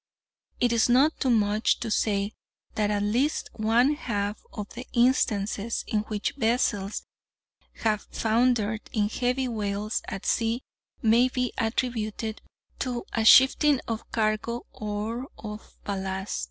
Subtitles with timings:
[0.59, 2.31] It is not too much to say
[2.73, 7.03] that at least one half of the instances in which vessels
[7.83, 10.63] have foundered in heavy gales at sea
[11.03, 12.41] may be attributed
[12.79, 16.39] to a shifting of cargo or of ballast.